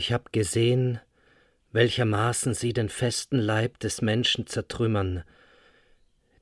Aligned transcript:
Ich 0.00 0.14
hab 0.14 0.32
gesehen, 0.32 0.98
welchermaßen 1.72 2.54
sie 2.54 2.72
den 2.72 2.88
festen 2.88 3.36
Leib 3.36 3.78
des 3.80 4.00
Menschen 4.00 4.46
zertrümmern, 4.46 5.24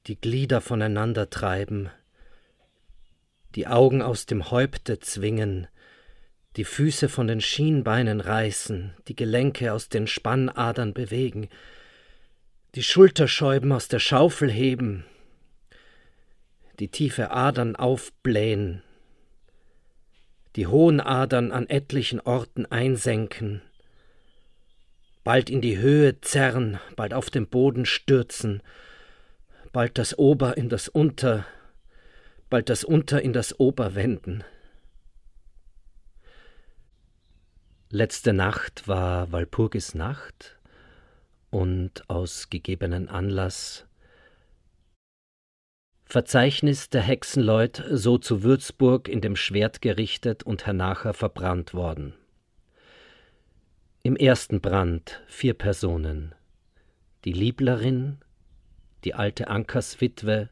die 0.07 0.15
Glieder 0.15 0.61
voneinander 0.61 1.29
treiben, 1.29 1.91
die 3.57 3.67
Augen 3.67 4.01
aus 4.01 4.27
dem 4.27 4.53
Häupte 4.53 5.01
zwingen, 5.01 5.67
die 6.55 6.63
Füße 6.63 7.09
von 7.09 7.27
den 7.27 7.41
Schienbeinen 7.41 8.21
reißen, 8.21 8.95
die 9.09 9.17
Gelenke 9.17 9.73
aus 9.73 9.89
den 9.89 10.07
Spannadern 10.07 10.95
bewegen, 10.95 11.49
die 12.77 12.85
Schulterscheiben 12.85 13.73
aus 13.73 13.89
der 13.89 13.99
Schaufel 13.99 14.53
heben, 14.53 15.05
die 16.79 16.93
tiefe 16.93 17.33
Adern 17.33 17.75
aufblähen, 17.75 18.85
die 20.57 20.67
hohen 20.67 21.01
Adern 21.01 21.53
an 21.53 21.69
etlichen 21.69 22.21
Orten 22.21 22.67
einsenken, 22.67 23.63
bald 25.25 25.51
in 25.51 25.61
die 25.61 25.79
Höhe 25.79 26.21
zerren, 26.21 26.79
bald 26.97 27.15
auf 27.15 27.31
den 27.31 27.49
Boden 27.49 27.87
stürzen, 27.87 28.63
bald 29.73 29.99
das 29.99 30.19
Ober 30.19 30.57
in 30.57 30.69
das 30.69 30.89
Unter, 30.89 31.47
bald 32.51 32.69
das 32.69 32.85
Unter 32.85 33.21
in 33.23 33.33
das 33.33 33.59
Ober 33.61 33.95
wenden. 33.95 34.45
Letzte 37.91 38.35
Nacht 38.35 38.87
war 38.87 39.33
Walpurgis 39.33 39.95
Nacht 39.95 40.59
und 41.51 42.09
aus 42.11 42.51
gegebenen 42.51 43.09
Anlass 43.09 43.88
Verzeichnis 46.11 46.89
der 46.89 47.03
Hexenleut 47.03 47.85
so 47.91 48.17
zu 48.17 48.43
Würzburg 48.43 49.09
in 49.09 49.21
dem 49.21 49.37
Schwert 49.37 49.83
gerichtet 49.83 50.43
und 50.43 50.65
hernacher 50.65 51.13
verbrannt 51.13 51.75
worden. 51.75 52.15
Im 54.03 54.17
ersten 54.17 54.63
Brand 54.63 55.23
vier 55.27 55.53
Personen, 55.53 56.35
die 57.27 57.33
Lieblerin, 57.33 58.17
die 59.05 59.13
alte 59.13 59.49
Ankerswitwe, 59.49 60.49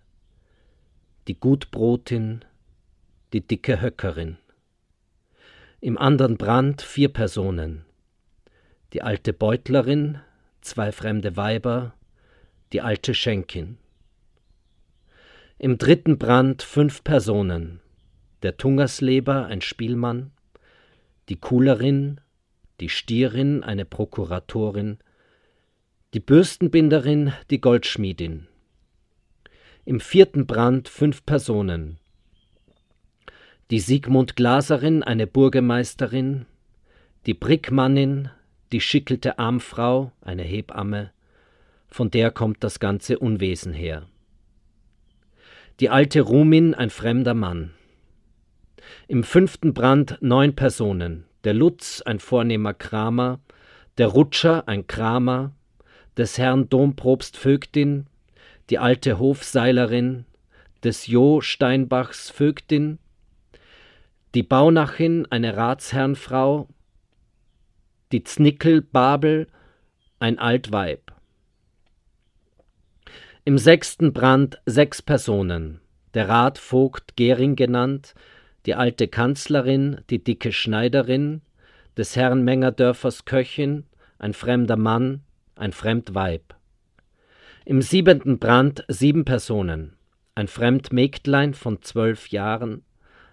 die 1.26 1.40
Gutbrotin, 1.40 2.44
die 3.32 3.40
dicke 3.40 3.80
Höckerin. 3.80 4.36
Im 5.80 5.96
anderen 5.96 6.36
Brand 6.36 6.82
vier 6.82 7.08
Personen, 7.08 7.86
die 8.92 9.00
alte 9.00 9.32
Beutlerin, 9.32 10.20
zwei 10.60 10.92
fremde 10.92 11.34
Weiber, 11.38 11.94
die 12.74 12.82
alte 12.82 13.14
Schenkin. 13.14 13.78
Im 15.58 15.78
dritten 15.78 16.18
Brand 16.18 16.62
fünf 16.62 17.02
Personen, 17.02 17.80
der 18.42 18.58
Tungersleber, 18.58 19.46
ein 19.46 19.62
Spielmann, 19.62 20.32
die 21.30 21.36
Kuhlerin, 21.36 22.20
die 22.78 22.90
Stierin, 22.90 23.64
eine 23.64 23.86
Prokuratorin, 23.86 24.98
die 26.12 26.20
Bürstenbinderin, 26.20 27.32
die 27.48 27.62
Goldschmiedin. 27.62 28.48
Im 29.86 29.98
vierten 29.98 30.46
Brand 30.46 30.90
fünf 30.90 31.24
Personen, 31.24 31.96
die 33.70 33.80
Sigmund 33.80 34.36
Glaserin, 34.36 35.02
eine 35.02 35.26
Burgemeisterin, 35.26 36.44
die 37.24 37.32
Brickmannin, 37.32 38.28
die 38.72 38.82
schickelte 38.82 39.38
Armfrau, 39.38 40.12
eine 40.20 40.42
Hebamme, 40.42 41.12
von 41.88 42.10
der 42.10 42.30
kommt 42.30 42.62
das 42.62 42.78
ganze 42.78 43.18
Unwesen 43.18 43.72
her 43.72 44.06
die 45.80 45.90
alte 45.90 46.22
Rumin 46.22 46.74
ein 46.74 46.90
fremder 46.90 47.34
Mann. 47.34 47.72
Im 49.08 49.24
fünften 49.24 49.74
Brand 49.74 50.18
neun 50.20 50.54
Personen, 50.54 51.24
der 51.44 51.54
Lutz 51.54 52.00
ein 52.02 52.18
vornehmer 52.18 52.72
Kramer, 52.72 53.40
der 53.98 54.08
Rutscher 54.08 54.68
ein 54.68 54.86
Kramer, 54.86 55.52
des 56.16 56.38
Herrn 56.38 56.68
Domprobst 56.68 57.36
Vögtin, 57.36 58.06
die 58.70 58.78
alte 58.78 59.18
Hofseilerin, 59.18 60.24
des 60.82 61.06
Jo 61.06 61.40
Steinbachs 61.40 62.30
Vögtin, 62.30 62.98
die 64.34 64.42
Baunachin 64.42 65.26
eine 65.30 65.56
Ratsherrnfrau, 65.56 66.68
die 68.12 68.24
Znickel 68.24 68.80
Babel 68.80 69.46
ein 70.20 70.38
alt 70.38 70.72
Weib. 70.72 71.15
Im 73.48 73.58
sechsten 73.58 74.12
Brand 74.12 74.60
sechs 74.66 75.02
Personen, 75.02 75.80
der 76.14 76.28
Rat 76.28 76.58
Vogt 76.58 77.14
Gering 77.14 77.54
genannt, 77.54 78.16
die 78.66 78.74
alte 78.74 79.06
Kanzlerin, 79.06 80.00
die 80.10 80.18
dicke 80.18 80.50
Schneiderin, 80.50 81.42
des 81.96 82.16
Herrn 82.16 82.42
Mengerdörfers 82.42 83.24
Köchin, 83.24 83.84
ein 84.18 84.34
fremder 84.34 84.76
Mann, 84.76 85.22
ein 85.54 85.70
fremd 85.70 86.12
Weib. 86.12 86.56
Im 87.64 87.82
siebenten 87.82 88.40
Brand 88.40 88.84
sieben 88.88 89.24
Personen, 89.24 89.94
ein 90.34 90.48
fremd 90.48 90.92
Mägdlein 90.92 91.54
von 91.54 91.82
zwölf 91.82 92.30
Jahren, 92.30 92.82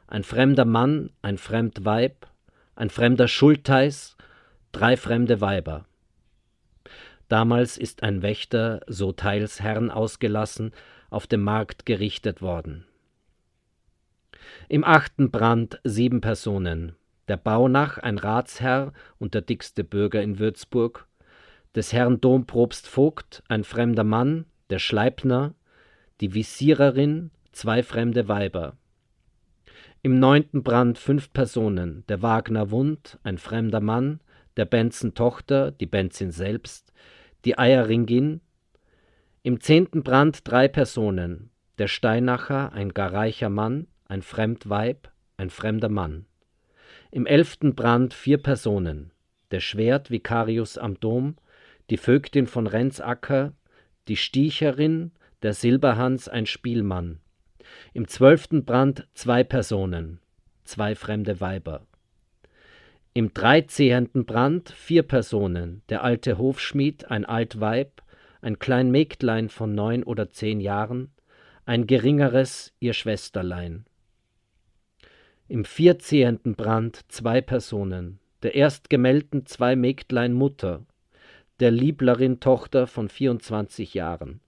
ein 0.05 0.23
fremder 0.23 0.65
Mann, 0.65 1.09
ein 1.23 1.39
fremd 1.39 1.85
Weib, 1.85 2.27
ein 2.75 2.91
fremder 2.91 3.27
Schultheiß, 3.27 4.15
drei 4.73 4.95
fremde 4.95 5.41
Weiber. 5.41 5.87
Damals 7.33 7.79
ist 7.79 8.03
ein 8.03 8.21
Wächter, 8.21 8.81
so 8.85 9.11
teils 9.11 9.59
Herrn 9.59 9.89
ausgelassen, 9.89 10.71
auf 11.09 11.25
dem 11.25 11.41
Markt 11.41 11.83
gerichtet 11.87 12.43
worden. 12.43 12.85
Im 14.69 14.83
achten 14.83 15.31
Brand 15.31 15.79
sieben 15.83 16.21
Personen, 16.21 16.95
der 17.27 17.37
Baunach, 17.37 17.97
ein 17.97 18.19
Ratsherr 18.19 18.93
und 19.17 19.33
der 19.33 19.41
dickste 19.41 19.83
Bürger 19.83 20.21
in 20.21 20.37
Würzburg, 20.37 21.07
des 21.73 21.91
Herrn 21.91 22.21
Domprobst 22.21 22.87
Vogt, 22.87 23.41
ein 23.47 23.63
fremder 23.63 24.03
Mann, 24.03 24.45
der 24.69 24.77
Schleipner, 24.77 25.55
die 26.21 26.35
Visiererin, 26.35 27.31
zwei 27.51 27.81
fremde 27.81 28.27
Weiber. 28.27 28.77
Im 30.03 30.19
neunten 30.19 30.61
Brand 30.61 30.99
fünf 30.99 31.33
Personen, 31.33 32.03
der 32.09 32.21
Wagner 32.21 32.69
Wund, 32.69 33.17
ein 33.23 33.39
fremder 33.39 33.81
Mann, 33.81 34.19
der 34.55 34.65
Benzen 34.65 35.15
Tochter, 35.15 35.71
die 35.71 35.87
Benzin 35.87 36.29
selbst, 36.29 36.93
die 37.45 37.57
Eierringin, 37.57 38.41
im 39.41 39.59
zehnten 39.59 40.03
Brand 40.03 40.47
drei 40.47 40.67
Personen, 40.67 41.49
der 41.77 41.87
Steinacher, 41.87 42.71
ein 42.71 42.93
gar 42.93 43.11
reicher 43.11 43.49
Mann, 43.49 43.87
ein 44.05 44.21
Fremdweib, 44.21 45.11
ein 45.37 45.49
fremder 45.49 45.89
Mann. 45.89 46.25
Im 47.11 47.25
elften 47.25 47.75
Brand 47.75 48.13
vier 48.13 48.37
Personen, 48.37 49.11
der 49.51 49.59
Schwert 49.59 50.09
Vicarius 50.09 50.77
am 50.77 50.99
Dom, 50.99 51.35
die 51.89 51.97
Vögtin 51.97 52.47
von 52.47 52.67
Renzacker, 52.67 53.53
die 54.07 54.15
Stiecherin, 54.15 55.11
der 55.41 55.53
Silberhans 55.53 56.29
ein 56.29 56.45
Spielmann. 56.45 57.19
Im 57.93 58.07
zwölften 58.07 58.65
Brand 58.65 59.07
zwei 59.13 59.43
Personen, 59.43 60.19
zwei 60.63 60.95
fremde 60.95 61.41
Weiber. 61.41 61.85
Im 63.15 63.31
dreizehnten 63.31 64.25
Brand 64.25 64.69
vier 64.69 65.03
Personen, 65.03 65.83
der 65.89 66.03
alte 66.03 66.39
Hofschmied, 66.39 67.11
ein 67.11 67.25
alt 67.25 67.59
Weib, 67.59 68.01
ein 68.41 68.57
klein 68.57 68.89
Mägdlein 68.89 69.49
von 69.49 69.75
neun 69.75 70.03
oder 70.03 70.31
zehn 70.31 70.59
Jahren, 70.59 71.11
ein 71.65 71.85
geringeres 71.85 72.73
ihr 72.79 72.93
Schwesterlein. 72.93 73.85
Im 75.47 75.63
vierzehnten 75.63 76.55
Brand 76.55 77.01
zwei 77.07 77.39
Personen, 77.39 78.19
der 78.41 78.55
erstgemeldten 78.55 79.45
zwei 79.45 79.75
Mägdlein 79.75 80.33
Mutter, 80.33 80.83
der 81.59 81.69
Lieblerin 81.69 82.39
Tochter 82.39 82.87
von 82.87 83.09
vierundzwanzig 83.09 83.93
Jahren. 83.93 84.39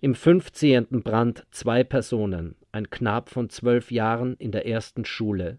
Im 0.00 0.16
fünfzehnten 0.16 1.04
Brand 1.04 1.46
zwei 1.52 1.84
Personen, 1.84 2.56
ein 2.72 2.90
Knab 2.90 3.30
von 3.30 3.48
zwölf 3.48 3.92
Jahren 3.92 4.34
in 4.38 4.50
der 4.50 4.66
ersten 4.66 5.04
Schule, 5.04 5.58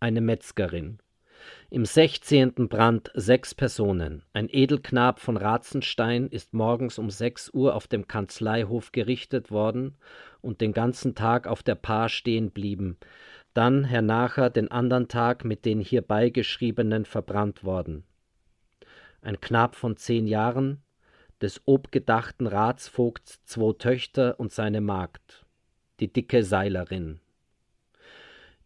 eine 0.00 0.20
Metzgerin. 0.20 0.98
Im 1.70 1.84
sechzehnten 1.84 2.68
Brand 2.68 3.10
sechs 3.14 3.54
Personen. 3.54 4.22
Ein 4.32 4.48
Edelknab 4.50 5.20
von 5.20 5.36
Ratzenstein 5.36 6.28
ist 6.28 6.54
morgens 6.54 6.98
um 6.98 7.10
sechs 7.10 7.52
Uhr 7.52 7.74
auf 7.74 7.86
dem 7.86 8.06
Kanzleihof 8.06 8.92
gerichtet 8.92 9.50
worden 9.50 9.96
und 10.40 10.60
den 10.60 10.72
ganzen 10.72 11.14
Tag 11.14 11.46
auf 11.46 11.62
der 11.62 11.74
Paar 11.74 12.08
stehen 12.08 12.50
blieben, 12.50 12.96
dann 13.54 13.84
hernacher 13.84 14.50
den 14.50 14.70
andern 14.70 15.08
Tag 15.08 15.44
mit 15.44 15.64
den 15.64 15.80
hierbei 15.80 16.30
geschriebenen 16.30 17.04
verbrannt 17.04 17.64
worden. 17.64 18.04
Ein 19.20 19.40
Knab 19.40 19.74
von 19.74 19.96
zehn 19.96 20.26
Jahren, 20.26 20.82
des 21.40 21.62
obgedachten 21.66 22.46
Ratsvogts 22.46 23.44
zwei 23.44 23.72
Töchter 23.72 24.40
und 24.40 24.52
seine 24.52 24.80
Magd, 24.80 25.44
die 26.00 26.12
dicke 26.12 26.42
Seilerin. 26.42 27.20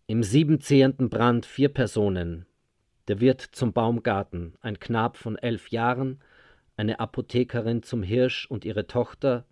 Im 0.09 0.25
siebenzehnten 0.25 1.09
Brand 1.09 1.47
vier 1.47 1.69
Personen. 1.69 2.45
Der 3.07 3.21
Wirt 3.21 3.41
zum 3.41 3.73
Baumgarten, 3.73 4.55
ein 4.61 4.81
Knab 4.81 5.17
von 5.17 5.39
elf 5.39 5.69
Jahren, 5.69 6.21
eine 6.77 6.99
Apothekerin 6.99 7.85
zum 7.85 8.03
Hirsch 8.03 8.47
und 8.47 8.65
ihre 8.65 8.89
Tochter, 8.89 9.47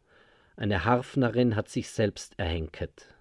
eine 0.57 0.85
Harfnerin 0.85 1.55
hat 1.55 1.69
sich 1.69 1.89
selbst 1.91 2.37
erhenket. 2.37 3.15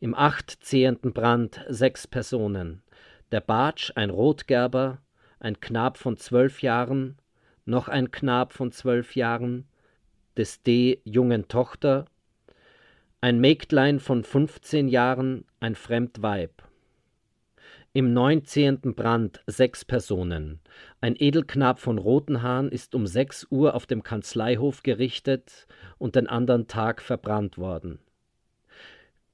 Im 0.00 0.14
achtzehnten 0.14 1.12
Brand 1.12 1.64
sechs 1.68 2.08
Personen. 2.08 2.82
der 3.30 3.40
Bartsch 3.40 3.92
ein 3.94 4.10
Rotgerber, 4.10 4.98
ein 5.38 5.60
Knab 5.60 5.98
von 5.98 6.16
zwölf 6.16 6.62
Jahren, 6.62 7.16
noch 7.64 7.86
ein 7.86 8.10
Knab 8.10 8.52
von 8.52 8.72
zwölf 8.72 9.14
Jahren, 9.14 9.68
des 10.36 10.62
D. 10.62 11.00
jungen 11.04 11.46
Tochter, 11.46 12.06
ein 13.22 13.38
Mägdlein 13.38 14.00
von 14.00 14.24
fünfzehn 14.24 14.88
Jahren, 14.88 15.44
ein 15.60 15.74
fremd 15.74 16.22
Weib. 16.22 16.62
Im 17.92 18.14
neunzehnten 18.14 18.94
Brand 18.94 19.42
sechs 19.46 19.84
Personen. 19.84 20.60
Ein 21.02 21.16
Edelknab 21.18 21.80
von 21.80 21.98
Rotenhahn 21.98 22.70
ist 22.70 22.94
um 22.94 23.06
sechs 23.06 23.46
Uhr 23.50 23.74
auf 23.74 23.84
dem 23.84 24.02
Kanzleihof 24.02 24.82
gerichtet 24.82 25.66
und 25.98 26.16
den 26.16 26.28
anderen 26.28 26.66
Tag 26.66 27.02
verbrannt 27.02 27.58
worden. 27.58 27.98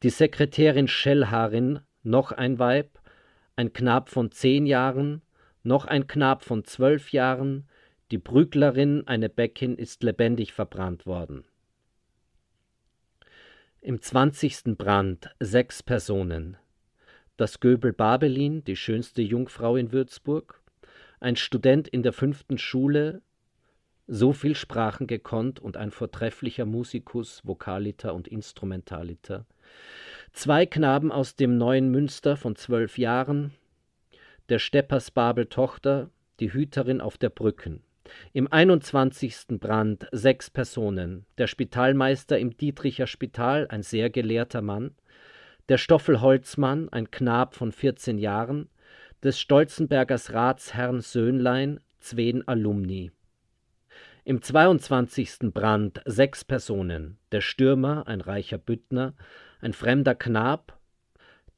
Die 0.02 0.10
Sekretärin 0.10 0.88
Schellharin, 0.88 1.78
noch 2.02 2.32
ein 2.32 2.58
Weib, 2.58 2.98
ein 3.54 3.72
Knab 3.72 4.08
von 4.08 4.32
zehn 4.32 4.66
Jahren, 4.66 5.22
noch 5.62 5.84
ein 5.84 6.08
Knab 6.08 6.42
von 6.42 6.64
zwölf 6.64 7.12
Jahren, 7.12 7.68
die 8.10 8.18
Brüglerin, 8.18 9.06
eine 9.06 9.28
Bäckin, 9.28 9.76
ist 9.76 10.02
lebendig 10.02 10.52
verbrannt 10.52 11.06
worden. 11.06 11.44
Im 13.86 14.02
zwanzigsten 14.02 14.74
Brand 14.74 15.30
sechs 15.38 15.80
Personen. 15.80 16.56
Das 17.36 17.60
Göbel 17.60 17.92
Babelin, 17.92 18.64
die 18.64 18.74
schönste 18.74 19.22
Jungfrau 19.22 19.76
in 19.76 19.92
Würzburg, 19.92 20.60
ein 21.20 21.36
Student 21.36 21.86
in 21.86 22.02
der 22.02 22.12
fünften 22.12 22.58
Schule, 22.58 23.22
so 24.08 24.32
viel 24.32 24.56
Sprachen 24.56 25.06
gekonnt 25.06 25.60
und 25.60 25.76
ein 25.76 25.92
vortrefflicher 25.92 26.64
Musikus, 26.64 27.46
Vokaliter 27.46 28.12
und 28.14 28.26
Instrumentaliter, 28.26 29.46
zwei 30.32 30.66
Knaben 30.66 31.12
aus 31.12 31.36
dem 31.36 31.56
neuen 31.56 31.88
Münster 31.92 32.36
von 32.36 32.56
zwölf 32.56 32.98
Jahren, 32.98 33.52
der 34.48 34.58
Steppers 34.58 35.12
Babel 35.12 35.46
Tochter, 35.46 36.10
die 36.40 36.52
Hüterin 36.52 37.00
auf 37.00 37.18
der 37.18 37.30
Brücken. 37.30 37.84
Im 38.32 38.50
21. 38.50 39.58
Brand 39.60 40.06
sechs 40.12 40.50
Personen, 40.50 41.26
der 41.38 41.46
Spitalmeister 41.46 42.38
im 42.38 42.56
Dietricher 42.56 43.06
Spital, 43.06 43.66
ein 43.68 43.82
sehr 43.82 44.10
gelehrter 44.10 44.62
Mann, 44.62 44.94
der 45.68 45.78
Stoffel 45.78 46.20
Holzmann, 46.20 46.88
ein 46.90 47.10
Knab 47.10 47.54
von 47.54 47.72
14 47.72 48.18
Jahren, 48.18 48.68
des 49.22 49.40
Stolzenbergers 49.40 50.32
Ratsherrn 50.32 51.00
Söhnlein, 51.00 51.80
zween 51.98 52.46
Alumni. 52.46 53.10
Im 54.24 54.42
22. 54.42 55.52
Brand 55.52 56.00
sechs 56.04 56.44
Personen, 56.44 57.18
der 57.32 57.40
Stürmer, 57.40 58.06
ein 58.06 58.20
reicher 58.20 58.58
Büttner, 58.58 59.14
ein 59.60 59.72
fremder 59.72 60.14
Knab, 60.14 60.78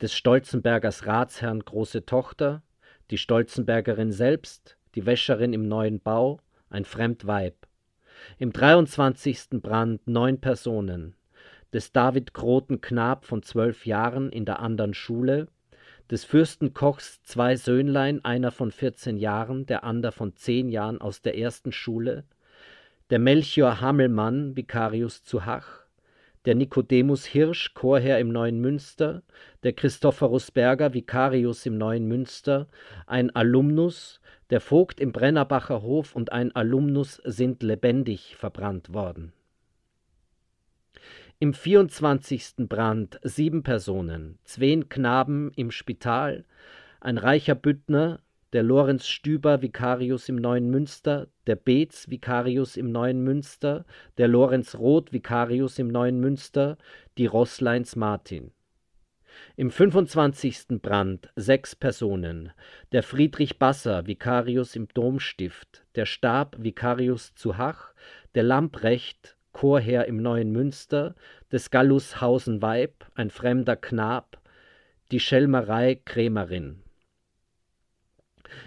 des 0.00 0.14
Stolzenbergers 0.14 1.06
Ratsherrn 1.06 1.60
große 1.60 2.06
Tochter, 2.06 2.62
die 3.10 3.18
Stolzenbergerin 3.18 4.12
selbst, 4.12 4.77
die 4.98 5.06
Wäscherin 5.06 5.52
im 5.52 5.68
neuen 5.68 6.00
Bau, 6.00 6.40
ein 6.70 6.84
fremd 6.84 7.24
Weib. 7.24 7.54
Im 8.36 8.52
23. 8.52 9.62
Brand 9.62 10.08
neun 10.08 10.40
Personen, 10.40 11.14
des 11.72 11.92
David 11.92 12.34
Kroten 12.34 12.80
Knab 12.80 13.24
von 13.24 13.44
zwölf 13.44 13.86
Jahren 13.86 14.28
in 14.32 14.44
der 14.44 14.58
andern 14.58 14.94
Schule, 14.94 15.46
des 16.10 16.24
Fürstenkochs 16.24 17.22
zwei 17.22 17.54
Söhnlein, 17.54 18.24
einer 18.24 18.50
von 18.50 18.72
vierzehn 18.72 19.18
Jahren, 19.18 19.66
der 19.66 19.84
ander 19.84 20.10
von 20.10 20.34
zehn 20.34 20.68
Jahren 20.68 21.00
aus 21.00 21.22
der 21.22 21.38
ersten 21.38 21.70
Schule, 21.70 22.24
der 23.10 23.20
Melchior 23.20 23.80
Hammelmann, 23.80 24.56
Vicarius 24.56 25.22
zu 25.22 25.46
Hach, 25.46 25.84
der 26.48 26.54
Nikodemus 26.54 27.26
Hirsch, 27.26 27.74
Chorherr 27.74 28.18
im 28.20 28.28
Neuen 28.30 28.58
Münster, 28.62 29.22
der 29.64 29.74
Christophorus 29.74 30.50
Berger, 30.50 30.94
Vicarius 30.94 31.66
im 31.66 31.76
Neuen 31.76 32.08
Münster, 32.08 32.68
ein 33.06 33.28
Alumnus, 33.36 34.22
der 34.48 34.62
Vogt 34.62 34.98
im 34.98 35.12
Brennerbacher 35.12 35.82
Hof 35.82 36.16
und 36.16 36.32
ein 36.32 36.56
Alumnus 36.56 37.20
sind 37.26 37.62
lebendig 37.62 38.34
verbrannt 38.34 38.94
worden. 38.94 39.34
Im 41.38 41.52
24. 41.52 42.66
Brand 42.66 43.20
sieben 43.22 43.62
Personen, 43.62 44.38
zween 44.44 44.88
Knaben 44.88 45.52
im 45.54 45.70
Spital, 45.70 46.46
ein 46.98 47.18
reicher 47.18 47.56
Büttner, 47.56 48.20
der 48.52 48.62
Lorenz 48.62 49.06
Stüber 49.06 49.60
Vicarius 49.60 50.28
im 50.28 50.36
Neuen 50.36 50.70
Münster, 50.70 51.28
der 51.46 51.56
Beetz 51.56 52.08
Vicarius 52.08 52.76
im 52.76 52.90
Neuen 52.90 53.22
Münster, 53.22 53.84
der 54.16 54.28
Lorenz 54.28 54.74
Roth 54.74 55.12
Vicarius 55.12 55.78
im 55.78 55.88
Neuen 55.88 56.18
Münster, 56.20 56.78
die 57.18 57.26
Rossleins 57.26 57.94
Martin. 57.94 58.52
Im 59.56 59.70
25. 59.70 60.80
Brand 60.80 61.30
sechs 61.36 61.76
Personen, 61.76 62.50
der 62.92 63.02
Friedrich 63.02 63.58
Basser 63.58 64.06
Vicarius 64.06 64.74
im 64.76 64.88
Domstift, 64.88 65.84
der 65.94 66.06
Stab 66.06 66.56
Vicarius 66.58 67.34
zu 67.34 67.58
Hach, 67.58 67.92
der 68.34 68.44
Lamprecht 68.44 69.36
Chorherr 69.52 70.06
im 70.06 70.22
Neuen 70.22 70.52
Münster, 70.52 71.14
des 71.52 71.70
Gallus 71.70 72.20
Hausen-Weib, 72.20 73.04
ein 73.14 73.30
fremder 73.30 73.76
Knab, 73.76 74.40
die 75.10 75.20
Schelmerei 75.20 76.00
Krämerin. 76.04 76.82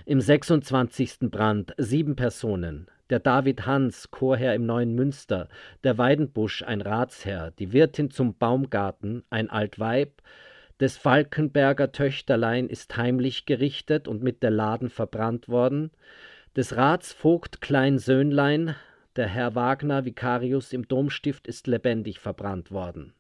Im 0.06 0.22
26. 0.22 1.30
Brand 1.32 1.74
sieben 1.78 2.16
Personen, 2.16 2.88
der 3.10 3.20
David 3.20 3.66
Hans, 3.66 4.10
Chorherr 4.12 4.56
im 4.56 4.66
Neuen 4.66 4.96
Münster, 4.96 5.50
der 5.84 5.98
Weidenbusch, 5.98 6.64
ein 6.64 6.82
Ratsherr, 6.82 7.52
die 7.52 7.74
Wirtin 7.74 8.10
zum 8.10 8.38
Baumgarten, 8.38 9.24
ein 9.30 9.50
Altweib, 9.50 10.22
des 10.80 10.98
Falkenberger 10.98 11.92
Töchterlein 11.92 12.68
ist 12.68 12.98
heimlich 12.98 13.46
gerichtet 13.46 14.08
und 14.08 14.24
mit 14.24 14.42
der 14.42 14.52
Laden 14.52 14.90
verbrannt 14.90 15.48
worden, 15.48 15.92
des 16.56 16.76
Ratsvogt 16.76 17.62
Klein 17.62 18.00
Söhnlein, 18.00 18.76
der 19.16 19.28
Herr 19.28 19.56
Wagner, 19.56 20.06
Vicarius 20.06 20.74
im 20.74 20.88
Domstift, 20.88 21.48
ist 21.48 21.68
lebendig 21.68 22.20
verbrannt 22.20 22.72
worden. 22.72 23.14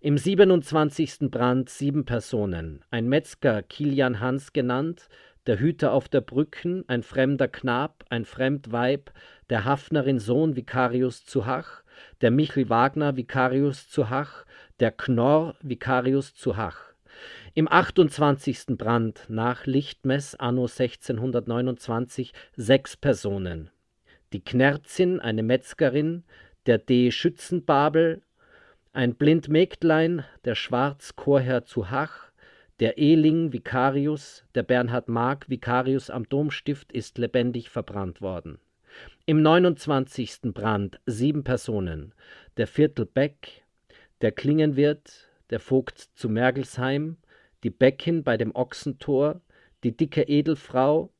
Im 0.00 0.16
27. 0.16 1.30
Brand 1.30 1.68
sieben 1.68 2.04
Personen, 2.04 2.82
ein 2.90 3.08
Metzger, 3.08 3.62
Kilian 3.62 4.20
Hans 4.20 4.52
genannt, 4.52 5.08
der 5.48 5.58
Hüter 5.58 5.92
auf 5.94 6.10
der 6.10 6.20
Brücken, 6.20 6.84
ein 6.88 7.02
fremder 7.02 7.48
Knab, 7.48 8.04
ein 8.10 8.26
fremd 8.26 8.70
Weib, 8.70 9.10
der 9.48 9.64
Hafnerin 9.64 10.18
Sohn 10.18 10.56
Vicarius 10.56 11.24
zu 11.24 11.46
Hach, 11.46 11.82
der 12.20 12.30
Michel 12.30 12.68
Wagner 12.68 13.16
Vicarius 13.16 13.88
zu 13.88 14.10
Hach, 14.10 14.44
der 14.78 14.92
Knorr 14.92 15.56
Vicarius 15.62 16.34
zu 16.34 16.58
Hach. 16.58 16.92
Im 17.54 17.66
28. 17.66 18.76
Brand 18.76 19.24
nach 19.28 19.64
Lichtmess 19.64 20.34
anno 20.34 20.64
1629 20.64 22.34
sechs 22.54 22.98
Personen, 22.98 23.70
die 24.34 24.44
Knerzin, 24.44 25.18
eine 25.18 25.42
Metzgerin, 25.42 26.24
der 26.66 26.76
D. 26.76 27.10
Schützenbabel, 27.10 28.20
ein 28.92 29.14
Blindmägdlein, 29.14 30.26
der 30.44 30.54
Schwarzchorherr 30.54 31.64
zu 31.64 31.90
Hach, 31.90 32.27
der 32.80 32.96
Ehling 32.96 33.52
Vicarius, 33.52 34.44
der 34.54 34.62
Bernhard 34.62 35.08
Mark 35.08 35.48
Vicarius 35.48 36.10
am 36.10 36.28
Domstift 36.28 36.92
ist 36.92 37.18
lebendig 37.18 37.70
verbrannt 37.70 38.20
worden. 38.20 38.58
Im 39.26 39.42
29. 39.42 40.52
Brand 40.54 41.00
sieben 41.04 41.42
Personen, 41.42 42.14
der 42.56 42.66
Viertel 42.66 43.04
Beck, 43.04 43.64
der 44.20 44.32
Klingenwirt, 44.32 45.28
der 45.50 45.60
Vogt 45.60 45.98
zu 45.98 46.28
Mergelsheim, 46.28 47.16
die 47.64 47.70
Bäckin 47.70 48.22
bei 48.22 48.36
dem 48.36 48.54
Ochsentor, 48.54 49.40
die 49.82 49.96
dicke 49.96 50.22
Edelfrau, 50.22 51.12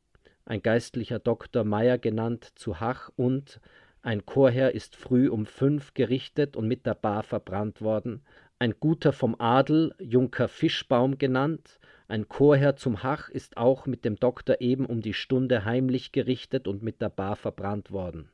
ein 0.45 0.63
geistlicher 0.63 1.19
Doktor 1.19 1.65
Meyer 1.65 1.99
genannt, 1.99 2.53
zu 2.55 2.81
Hach 2.81 3.11
und 3.17 3.61
ein 4.01 4.25
Chorherr 4.25 4.75
ist 4.75 4.95
früh 4.95 5.29
um 5.29 5.45
fünf 5.45 5.93
gerichtet 5.93 6.57
und 6.57 6.69
mit 6.69 6.87
der 6.87 6.95
Bar 6.95 7.25
verbrannt 7.25 7.83
worden, 7.83 8.23
ein 8.59 8.75
Guter 8.81 9.13
vom 9.13 9.37
Adel, 9.39 9.95
Junker 9.99 10.49
Fischbaum 10.49 11.19
genannt, 11.19 11.79
ein 12.09 12.29
Chorherr 12.29 12.77
zum 12.77 13.03
Hach 13.03 13.29
ist 13.29 13.57
auch 13.57 13.87
mit 13.87 14.05
dem 14.05 14.17
Doktor 14.17 14.61
eben 14.61 14.87
um 14.87 15.01
die 15.01 15.15
Stunde 15.15 15.65
heimlich 15.65 16.13
gerichtet 16.13 16.67
und 16.67 16.83
mit 16.83 17.01
der 17.01 17.11
Bar 17.11 17.37
verbrannt 17.37 17.91
worden. 17.91 18.31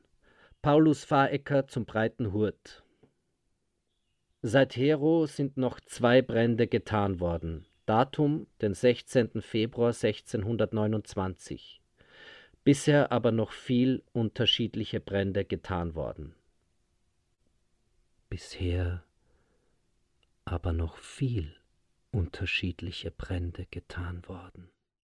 Paulus 0.61 1.03
Fahrecker 1.03 1.67
zum 1.67 1.85
breiten 1.85 2.31
Hurt. 2.33 2.83
Seit 4.41 4.75
Hero 4.75 5.25
sind 5.25 5.57
noch 5.57 5.79
zwei 5.79 6.21
Brände 6.21 6.67
getan 6.67 7.19
worden. 7.19 7.65
Datum 7.85 8.47
den 8.61 8.73
16. 8.73 9.41
Februar 9.41 9.89
1629 9.89 11.81
bisher 12.65 13.11
aber 13.11 13.31
noch 13.31 13.51
viel 13.53 14.03
unterschiedliche 14.11 14.99
Brände 14.99 15.45
getan 15.45 15.95
worden. 15.95 16.35
Bisher 18.27 19.03
aber 20.45 20.73
noch 20.73 20.97
viel 20.97 21.55
unterschiedliche 22.11 23.11
Brände 23.11 23.65
getan 23.65 24.27
worden. 24.27 24.69